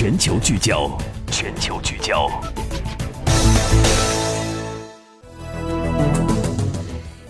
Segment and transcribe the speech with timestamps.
[0.00, 0.96] 全球聚焦，
[1.28, 2.30] 全球聚焦。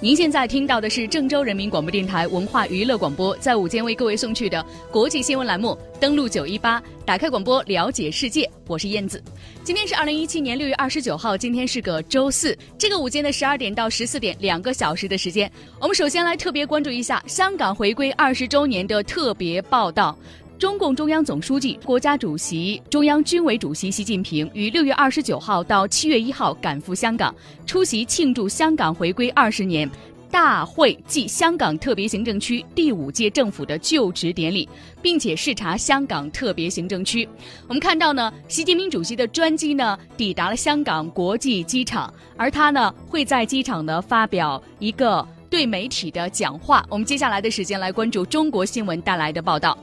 [0.01, 4.62] 您现在听到的是郑州人民广播电台文化娱乐广播，在午间为各位送去的
[4.93, 5.79] 国际新闻栏目。
[5.99, 8.46] 登录九一八，打开广播，了解世界。
[8.67, 9.23] 我是燕子。
[9.64, 12.55] 今天是二零一七年六月二十九号，今天是个周四。
[12.77, 15.50] 这个午间的十二点到十四点，两个小时的时间，
[15.80, 20.14] 我们首先来特别关注一下香港回归二十周年的特别报道。
[20.59, 27.32] 中共中央总书记、国家主席、中央军委主席习近平于六月二十九号到七月一号赶赴香港，
[27.64, 29.89] 出席庆祝香港回归二十年
[30.32, 34.69] 大会暨香港特别行政区第五届政府的就职典礼，
[35.00, 37.28] 并且视察香港特别行政区。
[37.69, 46.84] 我们看到呢，习近平主席的专机呢抵达了香港国际机场，而他呢会在机场呢发表一个对媒体的讲话。
[46.91, 49.78] 我们接下来的时间来关注中国新闻带来的报道。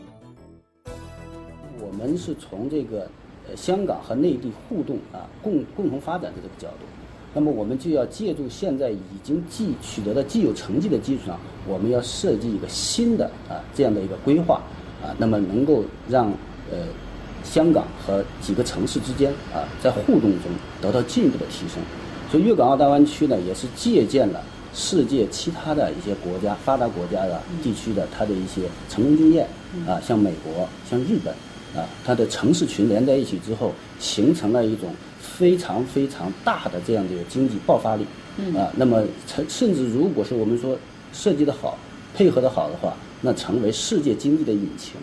[1.97, 3.07] 我们是从这个
[3.47, 6.85] 呃香港和内地互动啊共共同发展的这个角度，
[7.33, 14.61] 那么我们就要借助现在已经既取得的既有成绩的基础上，我们要设计一个新的啊这样的一个规划
[15.01, 16.27] 啊，那么能够让
[16.69, 16.79] 呃
[17.45, 21.81] 香港和几个城市之间啊在互动中得到进一步的提升。
[22.29, 29.47] 所以粤港澳大湾区呢，也是借鉴了世界其他的一些国家发达国家的地区的它的一些成功经验
[29.87, 31.33] 啊，像美国，像日本。
[31.75, 38.05] 啊，它的城市群连在一起之后，形成了一种非常非常大的这样的一个经济爆发力。
[38.37, 40.77] 嗯啊，那么甚甚至如果是我们说
[41.13, 41.77] 设计的好、
[42.13, 44.95] 配合的好的话，那成为世界经济的引擎。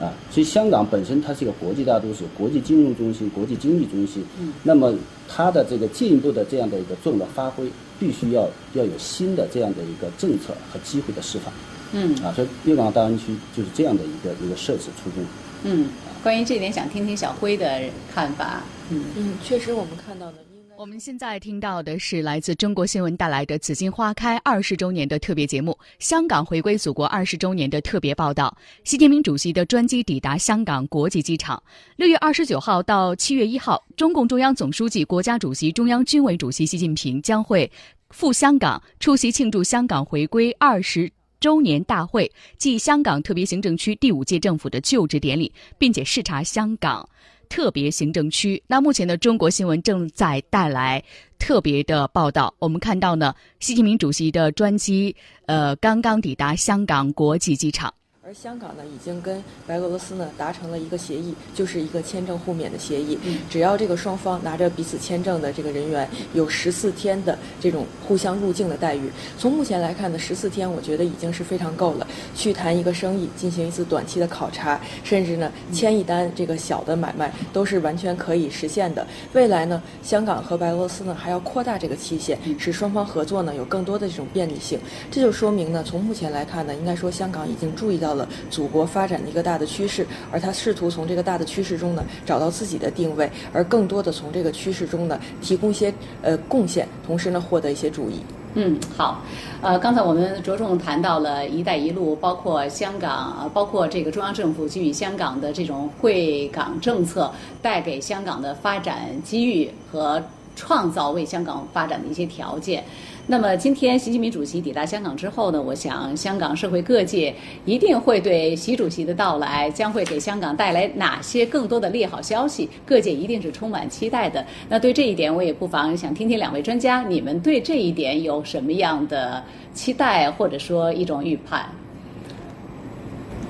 [0.00, 4.24] 啊，所以香港本身它是一个国际大都市、国际金融中心、国际经济中心。
[4.40, 4.94] 嗯，那么
[5.28, 11.52] 它的这个进一步的这样的一个作用的发挥，必须要要有新的这样的一个政策和机会的释放。
[11.92, 15.22] 嗯，啊，所以粤港澳大湾区就是这样的一个一个设置初衷。
[15.64, 15.88] 嗯，
[16.22, 17.82] 关于这点，想听听小辉的
[18.14, 18.62] 看法。
[18.90, 20.38] 嗯嗯，确实，我们看到的。
[20.76, 28.56] 我们现在听到的是来自中国新闻带来的“紫荆花开”二十周年的特别节目——香港回归祖国二十周年的特别报道。
[28.82, 31.62] 习近平主席的专机抵达香港国际机场。
[31.96, 37.70] 六月二十九号到七月一号，中共中央总书记、国家主席、中央军委主席习近平将会
[38.08, 41.12] 赴香港出席庆祝香港回归二十。
[41.40, 47.08] 周年大会暨香港特别行政区第五届政府的就职典礼，并且视察香港
[47.48, 48.62] 特别行政区。
[48.66, 51.02] 那目前的中国新闻正在带来
[51.38, 52.54] 特别的报道。
[52.58, 57.92] 我们看到呢，习近平主席的专机呃刚刚抵达香港国际机场。
[58.30, 63.18] 而香港呢，已经跟白俄罗斯呢达成了一个协议，就是一个签证互免的协议。
[63.50, 69.10] 只要这个双方拿着彼此签证的这个人员有十四天的这种互相入境的待遇。
[69.36, 79.04] 从目前来看呢，十四天我觉得已经是非常够了，去谈一个生意，进行一次短期的考察，甚至呢签一单这个小的买卖都是完全可以实现的。
[79.32, 84.78] 未来呢，香港和白俄罗斯呢还要扩大这个期限，使双方合作呢有更多的这种便利性。
[85.10, 88.19] 这就说明呢，从目前来看呢，应该说香港已经注意到了。
[88.50, 95.92] 祖国发展的一个大的趋势，而他试图从这个大的趋势中呢找到自己的定位，而更多的从这个趋势中呢提供一些
[96.22, 98.20] 呃贡献，同时呢获得一些注意。
[98.54, 99.22] 嗯，好，
[99.62, 107.32] 呃，刚才我们着重谈到了“一带一路”，包括香港，包括这个中央政府给予香港的这种惠港政策
[107.62, 110.20] 带给香港的发展机遇和
[110.56, 112.82] 创造为香港发展的一些条件。
[113.30, 117.32] 那么今天习近平主席抵达香港之后呢，我想香港社会各界
[117.64, 124.44] 一定会对习主席的到来将会给香港带来哪些更多的利好消息，各界一定是充满期待的。
[124.68, 129.40] 那对这一点，我也不妨想听听两位专家，你们对这一点有什么样的
[129.72, 131.64] 期待，或者说一种预判？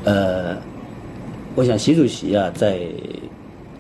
[0.05, 0.59] 呃，
[1.55, 2.81] 我想习主席啊，在。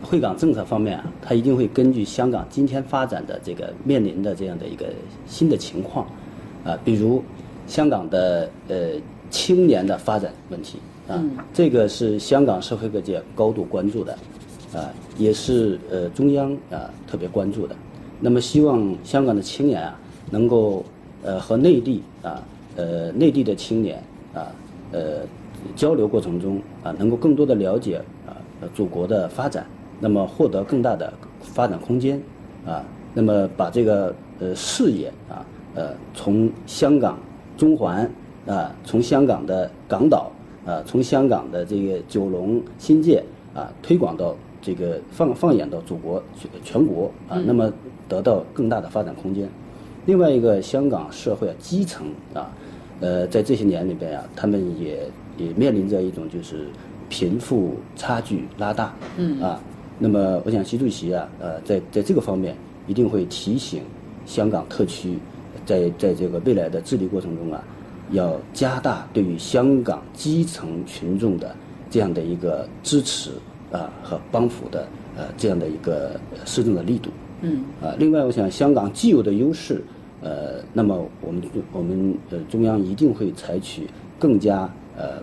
[0.03, 4.87] 惠港政策方面啊，他一定会根据香港今天发展的这个面临的这样的一个
[5.27, 6.07] 新的情况，
[6.65, 7.23] 啊，比如
[7.67, 8.93] 香港的呃
[9.31, 11.23] 青年的发展问题啊，
[11.53, 14.13] 这个是香港社会各界高度关注的，
[14.75, 17.77] 啊，也是呃中央啊特别关注的。
[18.21, 19.99] 那么希望香港的青年啊，
[20.31, 20.85] 能够
[21.23, 22.43] 呃和内地啊
[22.77, 24.03] 呃内地的青年
[24.33, 24.51] 啊
[24.93, 25.19] 呃
[25.77, 28.35] 交流过程中啊，能够更多的了解啊
[28.75, 29.67] 祖国的发展。
[30.01, 31.13] 那么获得更大的
[31.43, 32.21] 发展空间，
[32.67, 32.83] 啊，
[33.13, 35.45] 那么把这个呃视野啊，
[35.75, 37.19] 呃从香港
[37.57, 38.11] 中环
[38.47, 40.33] 啊，从香港的港岛
[40.65, 43.23] 啊，从香港的这个九龙新界
[43.55, 46.23] 啊，推广到这个放放眼到祖国
[46.65, 47.71] 全国啊，那么
[48.09, 49.49] 得到更大的发展空间。
[50.07, 52.51] 另外一个，香港社会啊基层啊，
[53.01, 55.07] 呃，在这些年里边啊，他们也
[55.37, 56.67] 也面临着一种就是
[57.11, 59.61] 贫富差距拉大，嗯啊。
[60.03, 62.57] 那么我想习主席啊，呃，在在这个方面
[62.87, 63.83] 一定会提醒
[64.25, 65.19] 香港特区，
[65.67, 67.63] 在在这个未来的治理过程中啊，
[68.11, 71.55] 要加大对于香港基层群众的
[71.91, 73.33] 这样的一个支持
[73.71, 74.89] 啊和帮扶的
[75.19, 77.11] 呃这样的一个施政的力度。
[77.43, 77.63] 嗯。
[77.83, 79.85] 啊，另外我想香港既有的优势，
[80.23, 81.43] 呃，那么我们
[81.73, 83.87] 我们呃中央一定会采取
[84.19, 84.67] 更加
[84.97, 85.23] 呃。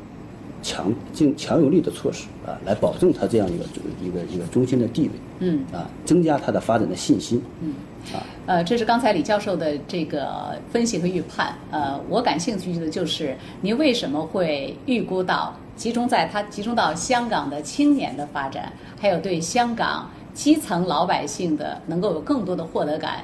[0.67, 3.63] 强劲强有力的措施啊，来保证它这样一个
[4.03, 7.73] 一个一个中心的地位，嗯，啊，增加它的发展的信心，嗯，
[8.13, 23.23] 啊，呃，这是刚才李教授的这个分析和预判，呃，我感兴趣的就是您为什么会预估到集中在它集中到香港的青年的发展，还有对香港基层老百姓的能够有更多的获得感，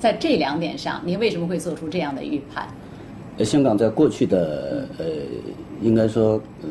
[0.00, 2.66] 在这两点上，您为什么会做出这样的预判？
[3.38, 5.04] 呃，香港在过去的呃。
[5.82, 6.68] 应该说，呃，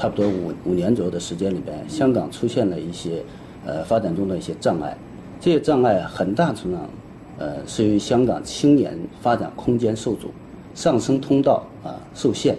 [0.00, 3.22] 差不多五五年左右的时间里边，香港出现了一些
[3.66, 4.96] 呃发展中的一些障碍。
[5.38, 6.88] 这些障碍很大程度上，
[7.36, 10.28] 呃，是由于香港青年发展空间受阻，
[10.74, 12.56] 上升通道啊受限，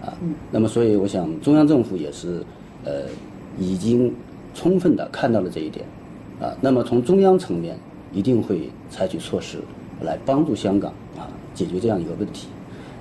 [0.00, 0.14] 啊，
[0.52, 2.40] 那么所以我想中央政府也是
[2.84, 3.02] 呃
[3.58, 4.14] 已经
[4.54, 5.84] 充分的看到了这一点，
[6.40, 7.76] 啊，那么从中央层面
[8.12, 9.58] 一定会采取措施
[10.02, 12.46] 来帮助香港啊解决这样一个问题。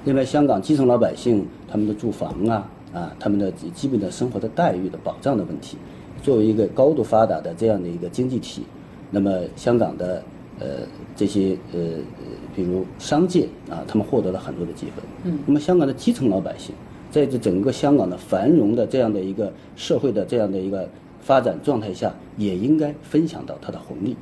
[0.05, 5.77] 另外，香港基层老百姓他们的住房啊啊，他们的基本的生活的待遇的保障的问题，
[6.24, 8.63] 作为一个高度发达的这样的一个经济体，
[9.12, 10.24] 那么香港的
[10.59, 10.65] 呃
[11.13, 11.80] 这些呃
[12.56, 15.03] 比如商界啊，他们获得了很多的机会。
[15.25, 15.38] 嗯。
[15.45, 16.74] 那么香港的基层老百姓，
[17.12, 20.88] 在这整个香港的繁荣的这样的一个社会的这样的一个
[21.21, 24.15] 发展状态下，也应该分享到它的红利。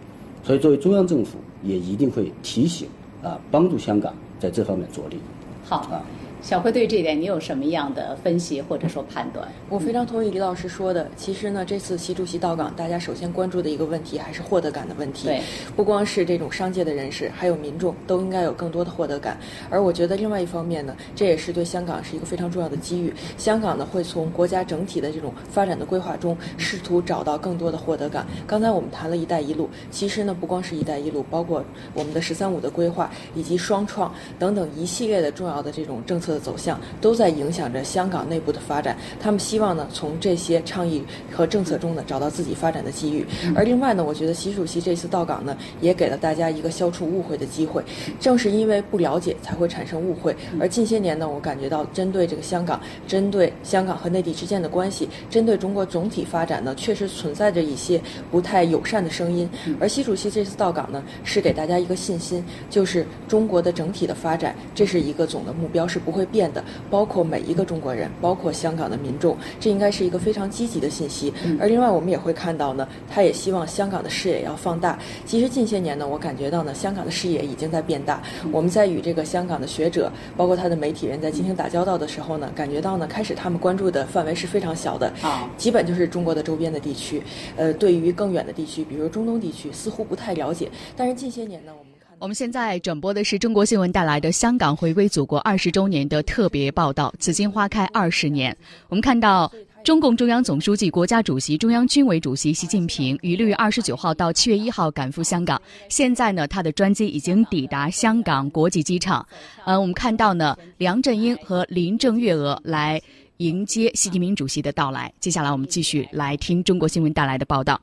[0.44, 2.88] 所以，作为中央政府，也一定会提醒
[3.22, 5.18] 啊，帮助香港在这方面着力。
[5.64, 6.02] 好。
[6.44, 9.48] 小辉对这点你有什么样的分析或者说判断？
[9.70, 11.10] 我非常同意李老师说的。
[11.16, 15.26] 其实呢，这次习主席到港，大家首先关注的一个问题还是获得感的问题。
[15.26, 15.42] 对，
[15.74, 19.38] 不光是这种商界的人士，还有民众都应该有更多的获得感。
[19.70, 23.14] 而我觉得另外一方面呢，这也是对香港是一个非常重要的机遇。
[23.38, 28.28] 香港呢，会从国家整体的这种发展的规划中，试图找到更多的获得感。
[28.46, 31.64] 刚才我们谈了一带一路，其实呢，不光是一带一路，包括
[31.94, 36.33] 我们的“十三五”的规划以及双创等等一系列的重要的这种政策。
[36.34, 38.98] 的走向都在影响着香港内部的发展。
[39.20, 43.26] 他们希望呢，从这些倡议和政策中呢，找到自己发展的机遇。
[43.56, 47.84] 而另外呢，我觉得习主席这次到港呢，也给了大家一个消除误会的机会。
[48.20, 50.36] 正是因为不了解，才会产生误会。
[50.60, 58.02] 而近些年呢，我感觉到针对这个香港，针对香港和内地之间的关系，针对中国总体发展呢，确实存在着一些
[58.32, 59.50] 不太友善的声音。
[59.80, 66.23] 而习主席这次到港呢，是给大家一个信心，就是中国的整体的发展，这是一个总的目标，是不会。
[66.26, 71.34] 变的，包括每一个中国人，包括香港的民众，这应该是一个非常积极的信息。
[71.60, 75.00] 而另外，我们也会看到呢，他也希望香港的视野要放大。
[75.26, 78.22] 其实近些年呢，我感觉到呢，香港的视野已经在变大。
[78.52, 87.22] 我们在与这个香港的学者，包括他的媒体人在进行打交道的时候呢，感觉到呢，开始他们关注的范围是非常小的，啊，基本就是中国的周边的地区。
[87.56, 90.70] 呃，对于更远的地区，比如中东地区，似乎不太了解。
[90.96, 91.93] 但是近些年呢，我们。
[92.24, 98.50] 我们现在转播的是中国新闻带来的香港回归祖国二十周年的特别报道《紫荆花开二十年》。
[98.88, 99.52] 我们看到，
[99.84, 105.62] 中共中央总书记、国家主席、中央军委主席习近平于六月二十九号到七月一号赶赴香港。
[105.90, 109.28] 现在呢，他的专机已经抵达香港国际机场。
[109.66, 113.02] 呃，我们看到呢，梁振英和林郑月娥来
[113.40, 115.12] 迎接习近平主席的到来。
[115.20, 117.78] 接下来，我们继续来听中国新闻带来的报道。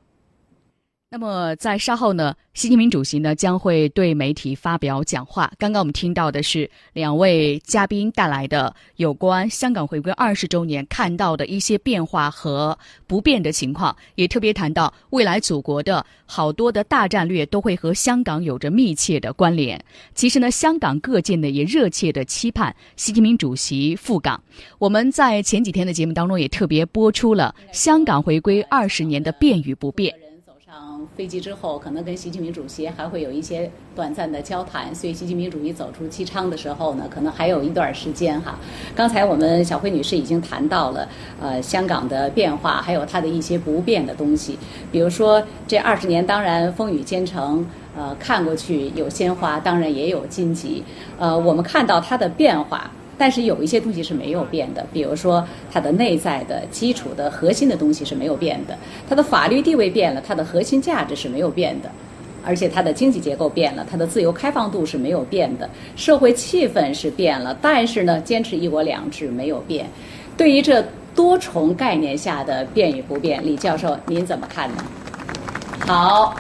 [1.13, 5.51] 那么，在稍后呢，习近平主席呢将会对媒体发表讲话。
[5.59, 19.85] 刚刚我们听到的是两位嘉宾带来的有关香港回归二十周年看到的一些变化和不变的情况，也特别谈到未来祖国的好多的大战略都会和香港有着密切的关联。
[20.15, 24.41] 其实呢，香港各界呢也热切的期盼习近平主席赴港。
[24.79, 30.15] 我们在前几天的节目当中也特别播出了香港回归二十年的变与不变。
[31.17, 38.59] 飞机之后，可能跟习近平主席还会有一些短暂的交谈，所以习近平主席走出机舱的时候呢，可能还有一段时间哈。
[38.95, 41.09] 刚才我们小辉女士已经谈到了，
[41.41, 44.59] 呃，香港的变化，还有它的一些不变的东西，
[44.91, 47.67] 比如说这二十年，当然风雨兼程，
[47.97, 50.83] 呃，看过去有鲜花，当然也有荆棘，
[51.19, 52.91] 呃，我们看到它的变化。
[53.21, 58.75] 但是有一些东西是没有变的，比如说它的内在的基础的核心的东西是没有变的，
[59.07, 61.91] 它的法律地位变了，它的核心价值是没有变的，
[62.43, 69.87] 而且它的经济结构变了，它的自由开放度是没有变的，社会气氛是变了，但是呢，坚持一国两制没有变。
[70.35, 70.83] 对于这
[71.15, 74.83] 多重概念下的变与不变，李教授您怎么看呢？
[75.87, 76.35] 好。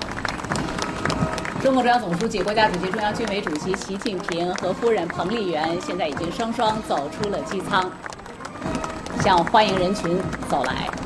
[1.62, 7.90] 中共中央总书记、国家主席、中央军委主席习近平和夫人彭丽媛现在已经双双走出了机舱，
[9.22, 10.99] 向欢迎人群走来。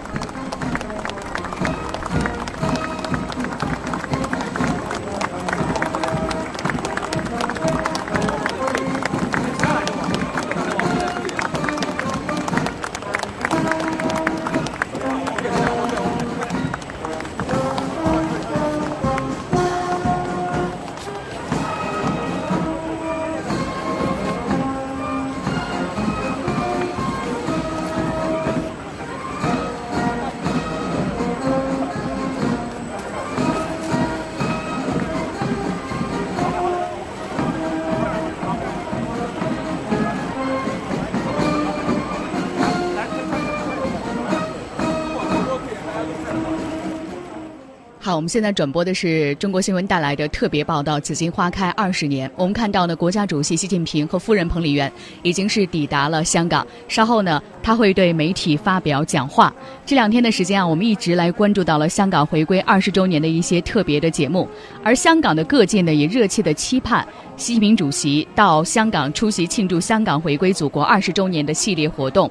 [48.14, 52.28] 我们现在转播的是中国新闻带来的特别报道《紫荆花开二十年》。
[52.37, 54.90] 我们看到呢，国家主席习近平和夫人彭丽媛
[55.23, 59.52] 已经是抵达了香港，稍后呢，他会对媒体发表讲话。
[59.85, 64.49] 这两天的时间啊，我们一直来关注到了香港回归二十周年的一些特别的节目，
[64.85, 67.06] 而香港的各界呢，也热切的期盼
[67.37, 72.30] 习近平主席到香港出席庆祝香港回归祖国二十周年的系列活动。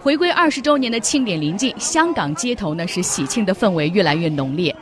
[0.00, 4.74] 回归二十周年的庆典临近，香港街头呢是喜庆的氛围越来越浓烈。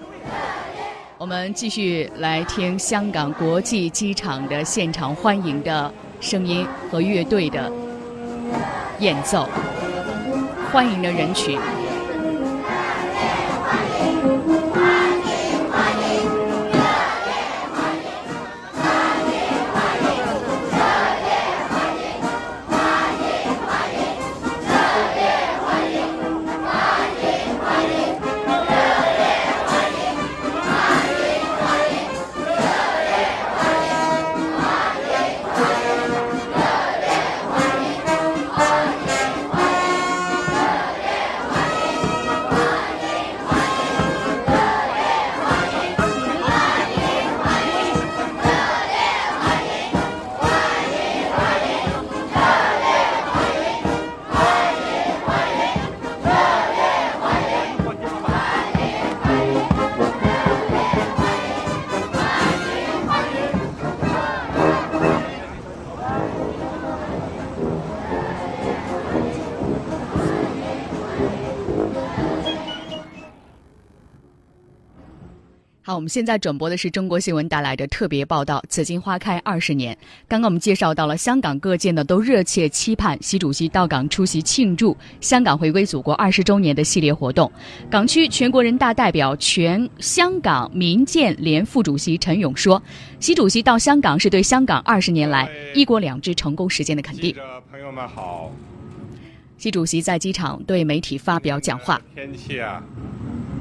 [1.27, 7.69] 我们继续来听香港国际机场的现场欢迎的声音和乐队的
[9.01, 9.49] 演奏，
[10.71, 11.59] 欢迎的人群。
[75.87, 79.95] 好，我们现在转播的是中国新闻带来的特别报道《紫荆花开二十年》。
[80.27, 87.49] 刚刚我们介绍到了香港各界呢都热切期盼习主席到港出席庆祝香港回归祖国二十周年的系列活动。
[87.89, 92.83] 港区全国人大代表、全香港民建联副主席陈勇说
[93.21, 97.33] ：“习主席到香港是对香港二十年来一国两制成功实践的肯定。”
[97.71, 98.51] 朋友们好。
[99.57, 102.03] 习主席在机场对媒体发表讲话。
[102.13, 102.83] 天气啊，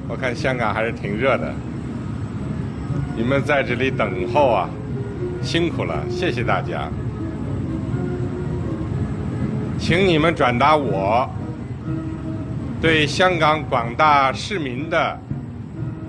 [0.07, 1.53] 我看香港还是挺热的。
[3.17, 4.69] 你们在这里等候啊，
[5.41, 6.89] 辛苦了，谢谢大家。
[9.79, 11.29] 请你们转达我
[12.81, 15.17] 对香港广大市民的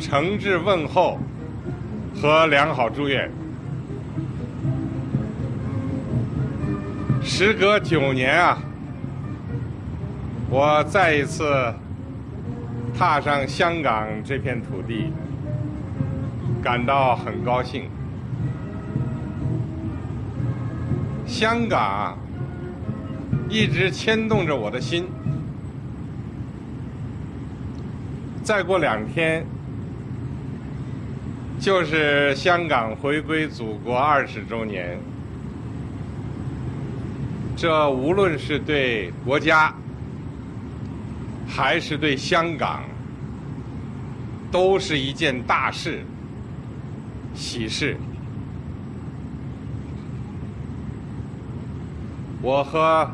[0.00, 1.18] 诚挚问候
[2.20, 3.30] 和良好祝愿。
[7.22, 8.58] 时隔九年啊，
[10.50, 11.44] 我再一次
[12.98, 15.12] 踏上香港这片土地。
[16.66, 17.88] 感到很高兴。
[21.24, 22.18] 香港
[23.48, 25.06] 一直牵动着我的心。
[28.42, 29.46] 再过两天
[31.60, 34.98] 就是香港回归祖国二十周年，
[37.56, 39.72] 这无论是对国家
[41.46, 42.82] 还是对香港，
[44.50, 46.00] 都是一件大事。
[47.36, 47.96] 喜事，
[52.40, 53.08] 我和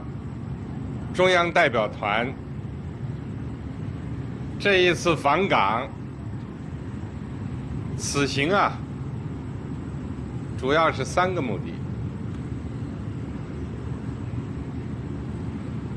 [1.12, 2.32] 中央代表团
[4.60, 5.88] 这一次访港，
[7.98, 8.72] 此行啊，
[10.56, 11.64] 主要是三个目的：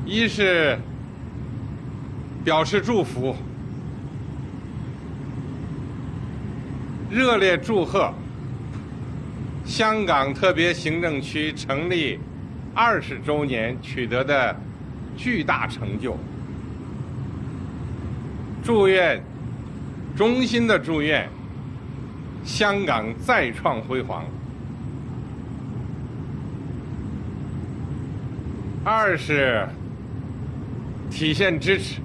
[0.04, 0.76] 一是
[2.44, 3.36] 表示祝福。
[7.16, 8.12] 热烈祝贺
[9.64, 12.20] 香港特别行政区成立
[12.74, 14.54] 二十周年取得的
[15.16, 16.14] 巨大成就，
[18.62, 19.18] 祝愿
[20.14, 21.26] 衷心的祝愿
[22.44, 24.22] 香港再创辉煌。
[28.84, 29.66] 二是
[31.10, 31.98] 体现支持。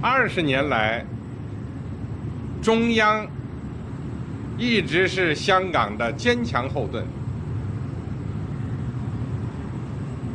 [0.00, 1.06] 二十年来，
[2.62, 3.26] 中央
[4.56, 7.04] 一直是香港的坚强后盾，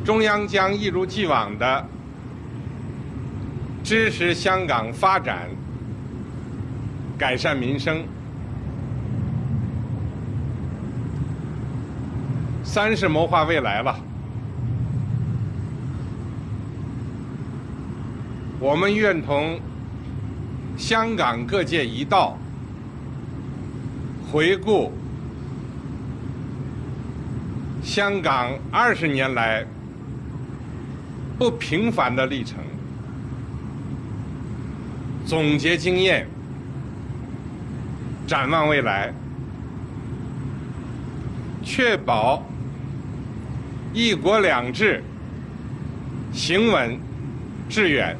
[0.03, 1.85] 中央将一如既往的
[3.81, 5.47] 支持香港发展、
[7.17, 8.03] 改善民生。
[12.61, 13.97] 三是谋划未来了。
[18.59, 19.57] 我们愿同
[20.77, 22.37] 香港各界一道，
[24.31, 24.93] 回顾
[27.83, 29.65] 香港二十年来
[31.37, 32.59] 不平凡的历程，
[35.25, 36.27] 总结经验，
[38.27, 39.13] 展望未来，
[41.63, 42.43] 确保。
[43.93, 45.01] 一国两制，
[46.31, 46.99] 行稳
[47.67, 48.15] 致远。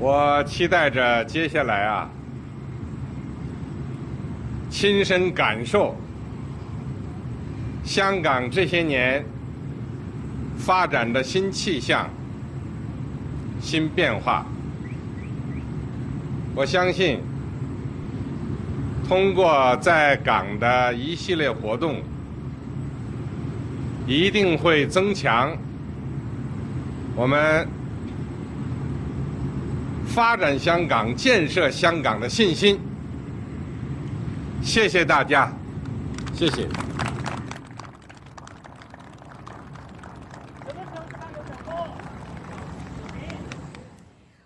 [0.00, 2.08] 我期待着接下来啊，
[4.70, 5.94] 亲身感受
[7.84, 9.22] 香港这些年
[10.56, 12.08] 发展的新气象、
[13.60, 14.46] 新变化。
[16.54, 17.20] 我相信，
[19.06, 21.96] 通过在港的一系列活动。
[24.06, 25.56] 一定会增强
[27.14, 27.68] 我们
[30.10, 32.78] 发展香港、建设香港的信心。
[34.60, 35.52] 谢谢大家，
[36.34, 36.66] 谢谢。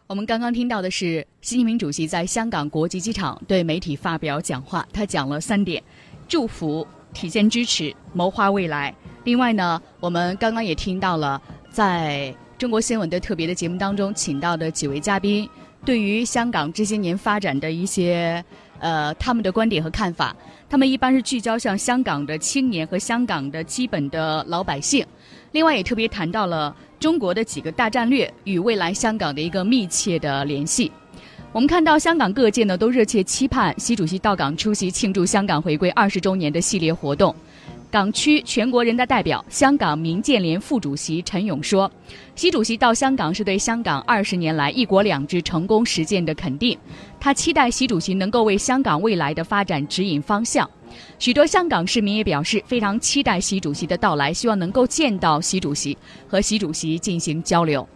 [0.07, 5.83] 我们刚刚听到的是习近平主席在香港国际机场对媒体发表讲话，他讲了三点：
[6.29, 8.95] 祝福、体现支持、谋划未来。
[9.25, 12.33] 另外呢，我们刚刚也听到了，在
[12.65, 15.47] 中国新闻的特别的节目当中，请到的几位嘉宾，
[15.85, 18.43] 对于香港这些年发展的一些
[18.79, 20.35] 呃他们的观点和看法。
[20.71, 25.05] 他们一般是聚焦向香港的青年和香港的基本的老百姓。
[25.53, 30.91] 另外也特别谈到了中国的几个大战略与未来香港的一个密切的联系。
[31.53, 37.37] 我们看到香港各界呢都热切期盼习主席到港出席庆祝香港回归二十周年的系列活动。
[37.95, 41.89] 港区全国人大代表、香港民建联副主席陈勇说
[42.35, 46.77] ：“习主席到香港是对香港二十年来‘一国两制’成功实践的肯定。
[47.21, 50.69] 他期待习主席能够为香港未来的发展指引方向。
[51.21, 57.89] 许多香港市民也表示非常期待习主席的到来，希望能够见到习主席，和习主席进行交流。”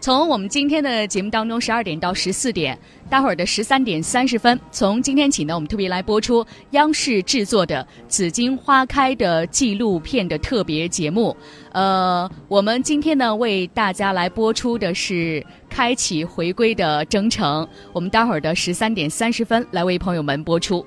[0.00, 2.76] 从我们今天的节目当中，十二点到十四点，
[3.10, 11.36] 待会儿的十三点三十分，从今天起呢，我们特别来播出央视制作的《紫荆花开》的纪录片的特别节目。
[11.72, 17.68] 呃，我们今天呢，为大家来播出的是开启回归的征程。
[17.92, 20.84] 我们待会儿的十三点三十分来为朋友们播出。